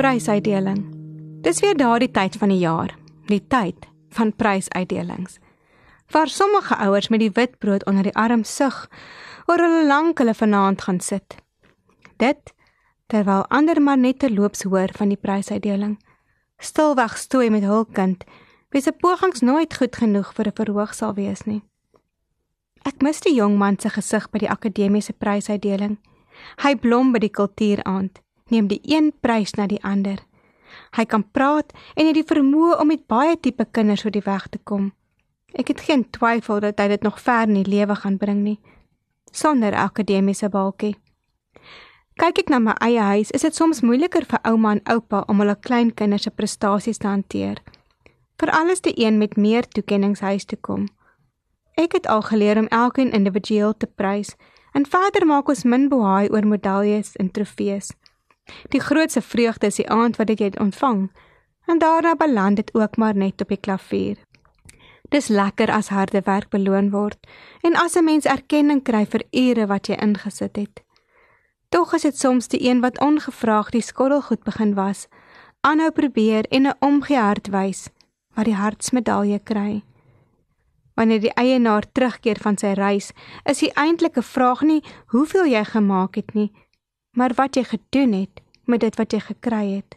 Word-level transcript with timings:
Prysuitdeling. 0.00 0.86
Dis 1.44 1.58
weer 1.60 1.76
daardie 1.76 2.08
tyd 2.10 2.36
van 2.40 2.48
die 2.48 2.62
jaar, 2.62 2.94
die 3.28 3.42
tyd 3.52 3.84
van 4.16 4.30
prysuitdelings. 4.32 5.34
Waar 6.08 6.28
sommige 6.32 6.76
ouers 6.76 7.08
met 7.12 7.20
die 7.20 7.32
witbrood 7.36 7.84
onder 7.84 8.08
die 8.08 8.14
arm 8.16 8.44
sug 8.48 8.78
oor 9.44 9.60
hulle 9.60 9.82
lank 9.86 10.18
hulle 10.18 10.32
vanaand 10.34 10.80
gaan 10.86 11.00
sit. 11.04 11.36
Dit 12.16 12.54
terwyl 13.12 13.44
ander 13.52 13.82
maar 13.82 13.98
net 13.98 14.22
terloops 14.24 14.62
hoor 14.62 14.88
van 14.96 15.12
die 15.12 15.20
prysuitdeling. 15.20 15.98
Stilweg 16.56 17.18
stoei 17.18 17.50
met 17.50 17.68
hul 17.68 17.84
kind, 17.84 18.24
wie 18.72 18.80
se 18.80 18.96
pogings 18.96 19.44
nooit 19.44 19.76
goed 19.76 20.00
genoeg 20.00 20.32
vir 20.32 20.48
'n 20.48 20.56
verhoog 20.62 20.94
sal 20.94 21.14
wees 21.14 21.44
nie. 21.44 21.60
Ek 22.88 23.02
mis 23.02 23.20
die 23.20 23.34
jong 23.34 23.58
man 23.58 23.78
se 23.78 23.90
gesig 23.90 24.30
by 24.30 24.38
die 24.38 24.50
akademiese 24.50 25.12
prysuitdeling. 25.12 25.98
Hy 26.64 26.74
blom 26.74 27.12
by 27.12 27.18
die 27.18 27.36
kultuuraand 27.36 28.20
neem 28.50 28.68
die 28.68 28.80
een 28.84 29.12
prys 29.20 29.54
na 29.54 29.66
die 29.66 29.82
ander. 29.84 30.18
Hy 30.96 31.04
kan 31.04 31.24
praat 31.30 31.72
en 31.94 32.06
het 32.06 32.14
die 32.14 32.26
vermoë 32.26 32.80
om 32.80 32.90
met 32.90 33.06
baie 33.06 33.36
tipe 33.36 33.64
kinders 33.70 34.04
oor 34.04 34.14
die 34.14 34.26
weg 34.26 34.48
te 34.48 34.58
kom. 34.58 34.92
Ek 35.54 35.68
het 35.68 35.80
geen 35.80 36.06
twyfel 36.10 36.60
dat 36.60 36.78
hy 36.78 36.88
dit 36.88 37.02
nog 37.02 37.20
ver 37.20 37.48
in 37.48 37.62
die 37.62 37.70
lewe 37.70 37.96
gaan 37.96 38.18
bring 38.18 38.44
nie 38.44 38.58
sonder 39.30 39.74
akademiese 39.74 40.48
balkie. 40.48 40.96
Kyk 42.20 42.42
ek 42.42 42.50
na 42.52 42.58
my 42.60 42.74
eie 42.84 43.00
huis, 43.00 43.30
is 43.32 43.46
dit 43.46 43.56
soms 43.56 43.80
moeiliker 43.86 44.26
vir 44.28 44.42
ouma 44.44 44.74
en 44.76 44.82
oupa 44.92 45.22
om 45.30 45.40
hulle 45.40 45.56
kleinkinders 45.56 46.26
se 46.28 46.32
prestasies 46.34 47.00
te 47.00 47.08
hanteer. 47.08 47.62
Veral 48.40 48.72
as 48.72 48.84
die 48.84 48.94
een 48.98 49.18
met 49.20 49.36
meer 49.36 49.68
toekenninge 49.68 50.20
huis 50.24 50.44
toe 50.44 50.58
kom. 50.60 50.88
Ek 51.80 51.94
het 51.96 52.08
al 52.10 52.22
geleer 52.26 52.58
om 52.60 52.68
elkeen 52.68 53.12
individueel 53.16 53.72
te 53.76 53.86
prys 53.86 54.34
en 54.76 54.86
verder 54.86 55.26
maak 55.26 55.48
ons 55.48 55.64
min 55.64 55.88
bohaai 55.88 56.28
oor 56.28 56.46
medaljes 56.46 57.14
en 57.16 57.30
trofees. 57.30 57.94
Die 58.68 58.80
grootste 58.80 59.22
vreugde 59.22 59.66
is 59.66 59.74
die 59.74 59.90
aand 59.90 60.16
wat 60.16 60.26
dit 60.26 60.58
ontvang. 60.58 61.10
En 61.66 61.78
daarna 61.78 62.14
beland 62.16 62.56
dit 62.56 62.74
ook 62.74 62.96
maar 62.96 63.16
net 63.16 63.40
op 63.40 63.48
die 63.48 63.60
klavier. 63.60 64.16
Dis 65.10 65.28
lekker 65.28 65.70
as 65.70 65.88
harde 65.88 66.20
werk 66.24 66.48
beloon 66.48 66.90
word 66.90 67.26
en 67.60 67.76
as 67.76 67.96
'n 67.96 68.04
mens 68.04 68.24
erkenning 68.24 68.82
kry 68.82 69.06
vir 69.06 69.22
ure 69.30 69.66
wat 69.66 69.86
jy 69.86 69.94
ingesit 69.94 70.56
het. 70.56 70.82
Tog 71.68 71.94
is 71.94 72.02
dit 72.02 72.18
soms 72.18 72.48
die 72.48 72.68
een 72.68 72.80
wat 72.80 73.00
ongevraagd 73.00 73.72
die 73.72 73.82
skottelgoed 73.82 74.42
begin 74.42 74.74
was, 74.74 75.06
aanhou 75.60 75.90
probeer 75.90 76.44
en 76.50 76.66
'n 76.66 76.74
omgehard 76.80 77.48
wys 77.48 77.88
wat 78.34 78.44
die 78.44 78.54
hartsmedalje 78.54 79.38
kry. 79.38 79.82
Wanneer 80.94 81.20
die 81.20 81.34
eienaar 81.34 81.92
terugkeer 81.92 82.38
van 82.40 82.58
sy 82.58 82.72
reis, 82.72 83.12
is 83.44 83.58
die 83.58 83.72
eintlike 83.74 84.22
vraag 84.22 84.60
nie 84.62 84.82
hoeveel 85.06 85.46
jy 85.46 85.64
gemaak 85.64 86.14
het 86.14 86.34
nie, 86.34 86.52
maar 87.16 87.34
wat 87.34 87.56
jy 87.56 87.64
gedoen 87.64 88.12
het 88.12 88.42
met 88.64 88.80
dit 88.80 88.96
wat 88.96 89.12
jy 89.12 89.20
gekry 89.20 89.66
het. 89.80 89.96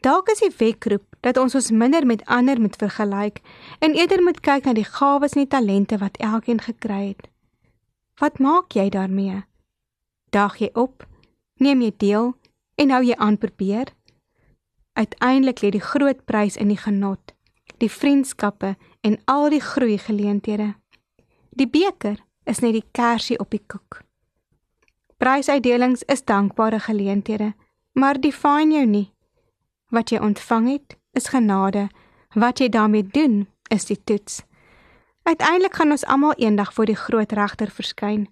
Dalk 0.00 0.28
is 0.28 0.40
die 0.40 0.54
wekroep 0.58 1.04
dat 1.20 1.36
ons 1.36 1.54
ons 1.58 1.70
minder 1.70 2.06
met 2.06 2.24
ander 2.24 2.60
moet 2.60 2.76
vergelyk 2.76 3.40
en 3.78 3.96
eerder 3.98 4.22
moet 4.22 4.40
kyk 4.40 4.64
na 4.64 4.72
die 4.72 4.86
gawes 4.86 5.34
en 5.34 5.44
die 5.44 5.50
talente 5.50 5.98
wat 5.98 6.16
elkeen 6.22 6.62
gekry 6.62 7.02
het. 7.12 7.28
Wat 8.20 8.38
maak 8.38 8.72
jy 8.74 8.88
daarmee? 8.88 9.42
Dag 10.30 10.58
jy 10.58 10.70
op? 10.72 11.06
Neem 11.58 11.82
jy 11.82 11.92
deel 11.96 12.34
en 12.78 12.90
hou 12.94 13.02
jy 13.04 13.16
aan 13.16 13.38
probeer? 13.38 13.92
Uiteindelik 14.98 15.62
lê 15.62 15.70
die 15.74 15.82
groot 15.82 16.24
prys 16.26 16.56
in 16.56 16.70
die 16.72 16.78
genot, 16.78 17.34
die 17.78 17.90
vriendskappe 17.90 18.74
en 19.06 19.18
al 19.30 19.50
die 19.50 19.62
groei 19.62 19.98
geleenthede. 19.98 20.72
Die 21.50 21.68
beker 21.70 22.18
is 22.46 22.62
net 22.62 22.74
die 22.74 22.86
kersie 22.92 23.38
op 23.38 23.50
die 23.50 23.62
koek. 23.66 24.02
Prysuitdelings 25.18 26.02
is 26.06 26.24
dankbare 26.24 26.78
geleenthede, 26.78 27.54
maar 27.92 28.20
define 28.20 28.74
jou 28.74 28.86
nie. 28.86 29.06
Wat 29.90 30.12
jy 30.14 30.20
ontvang 30.22 30.68
het, 30.70 30.94
is 31.12 31.26
genade. 31.32 31.88
Wat 32.38 32.60
jy 32.62 32.68
daarmee 32.70 33.02
doen, 33.02 33.48
is 33.74 33.88
die 33.88 33.98
toets. 34.04 34.44
Uiteindelik 35.26 35.74
gaan 35.74 35.90
ons 35.90 36.04
almal 36.06 36.36
eendag 36.38 36.70
voor 36.72 36.86
die 36.86 36.96
groot 36.96 37.32
regter 37.34 37.70
verskyn. 37.70 38.28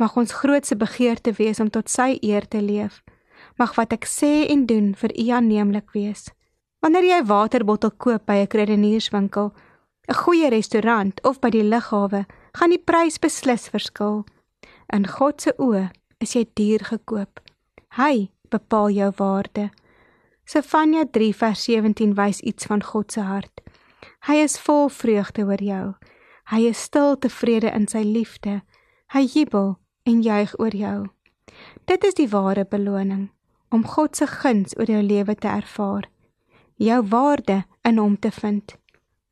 Mag 0.00 0.16
ons 0.16 0.32
grootste 0.32 0.76
begeerte 0.80 1.34
wees 1.36 1.60
om 1.60 1.68
tot 1.70 1.92
sy 1.92 2.16
eer 2.22 2.48
te 2.48 2.62
leef. 2.62 3.02
Mag 3.60 3.74
wat 3.76 3.92
ek 3.92 4.08
sê 4.08 4.46
en 4.48 4.64
doen 4.66 4.94
vir 4.96 5.12
U 5.12 5.26
aanneemlik 5.28 5.92
wees. 5.92 6.30
Wanneer 6.80 7.04
jy 7.04 7.18
'n 7.20 7.26
waterbottel 7.26 7.90
koop 7.90 8.24
by 8.24 8.40
'n 8.40 8.46
kredienierswinkel, 8.48 9.52
'n 10.08 10.14
goeie 10.24 10.48
restaurant 10.48 11.20
of 11.22 11.40
by 11.40 11.50
die 11.50 11.68
lughawe, 11.68 12.24
gaan 12.56 12.70
die 12.70 12.84
prys 12.84 13.18
beslis 13.18 13.68
verskil. 13.68 14.24
In 14.88 15.06
God 15.06 15.40
se 15.42 15.52
oë 15.58 15.90
is 16.24 16.34
jy 16.36 16.46
duur 16.56 16.84
gekoop. 16.88 17.40
Hy 17.98 18.30
bepaal 18.52 18.90
jou 18.94 19.10
waarde. 19.20 19.68
Sefanja 20.48 21.04
3 21.12 21.32
vers 21.40 21.64
17 21.68 22.16
wys 22.18 22.40
iets 22.40 22.68
van 22.70 22.82
God 22.82 23.12
se 23.12 23.24
hart. 23.24 23.62
Hy 24.28 24.40
is 24.44 24.58
vol 24.60 24.88
vreugde 24.88 25.44
oor 25.44 25.60
jou. 25.62 25.86
Hy 26.52 26.60
is 26.68 26.80
stil 26.88 27.16
tevrede 27.20 27.72
in 27.72 27.86
sy 27.88 28.02
liefde. 28.04 28.60
Hy 29.12 29.24
jubel 29.24 29.76
en 30.08 30.22
juig 30.24 30.52
oor 30.60 30.76
jou. 30.76 30.98
Dit 31.88 32.04
is 32.04 32.16
die 32.18 32.28
ware 32.28 32.64
beloning 32.64 33.30
om 33.74 33.84
God 33.88 34.16
se 34.16 34.26
guns 34.30 34.76
oor 34.78 34.90
jou 34.90 35.02
lewe 35.02 35.34
te 35.34 35.48
ervaar. 35.50 36.08
Jou 36.78 37.00
waarde 37.10 37.62
in 37.84 37.98
hom 37.98 38.16
te 38.18 38.30
vind. 38.30 38.76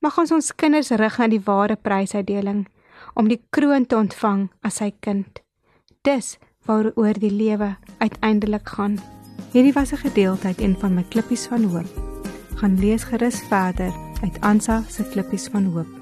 Mag 0.02 0.18
ons 0.18 0.32
ons 0.34 0.54
kinders 0.58 0.90
rig 0.98 1.18
na 1.18 1.28
die 1.30 1.42
ware 1.46 1.76
prysuitdeling 1.76 2.64
om 3.14 3.28
die 3.30 3.40
kroon 3.54 3.86
te 3.86 3.98
ontvang 3.98 4.48
as 4.66 4.80
sy 4.80 4.90
kind. 5.04 5.42
Dis 6.02 6.36
waaroor 6.64 7.18
die 7.18 7.32
lewe 7.32 7.76
uiteindelik 7.98 8.68
gaan. 8.68 8.98
Hierdie 9.52 9.72
was 9.72 9.92
'n 9.92 9.96
gedeelte 9.96 10.46
uit 10.46 10.60
een 10.60 10.76
van 10.78 10.94
my 10.94 11.04
klippies 11.08 11.46
van 11.46 11.64
hoop. 11.64 11.90
Gaan 12.54 12.78
lees 12.78 13.04
gerus 13.04 13.42
verder 13.48 13.92
uit 14.22 14.40
Ansa 14.40 14.82
se 14.88 15.02
klippies 15.02 15.48
van 15.48 15.64
hoop. 15.64 16.01